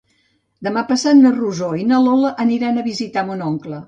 Demà 0.67 0.81
passat 0.91 1.19
na 1.19 1.31
Rosó 1.35 1.69
i 1.81 1.85
na 1.91 1.99
Lola 2.05 2.31
aniran 2.47 2.81
a 2.83 2.87
visitar 2.89 3.25
mon 3.29 3.45
oncle. 3.49 3.79